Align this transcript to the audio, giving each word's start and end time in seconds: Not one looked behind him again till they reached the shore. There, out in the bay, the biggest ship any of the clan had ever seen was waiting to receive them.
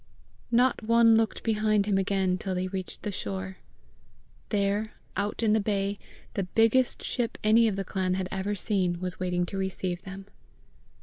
Not 0.49 0.81
one 0.81 1.15
looked 1.15 1.43
behind 1.43 1.85
him 1.85 1.99
again 1.99 2.39
till 2.39 2.55
they 2.55 2.67
reached 2.67 3.03
the 3.03 3.11
shore. 3.11 3.57
There, 4.49 4.93
out 5.15 5.43
in 5.43 5.53
the 5.53 5.59
bay, 5.59 5.99
the 6.33 6.45
biggest 6.55 7.03
ship 7.03 7.37
any 7.43 7.67
of 7.67 7.75
the 7.75 7.85
clan 7.85 8.15
had 8.15 8.27
ever 8.31 8.55
seen 8.55 8.99
was 8.99 9.19
waiting 9.19 9.45
to 9.45 9.59
receive 9.59 10.01
them. 10.01 10.25